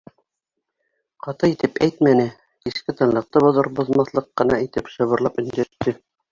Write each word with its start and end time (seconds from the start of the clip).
Ҡаты 1.25 1.49
итеп 1.53 1.77
әйтмәне, 1.89 2.25
киске 2.65 2.97
тынлыҡты 3.03 3.45
боҙор-боҙмаҫлыҡ 3.47 4.29
ҡына 4.43 4.61
итеп 4.67 4.93
шыбырлап 4.99 5.43
өндәште. 5.47 5.99